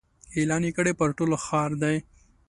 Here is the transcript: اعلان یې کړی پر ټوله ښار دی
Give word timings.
اعلان 0.37 0.61
یې 0.67 0.71
کړی 0.77 0.93
پر 0.99 1.09
ټوله 1.17 1.37
ښار 1.45 1.71
دی 1.81 1.95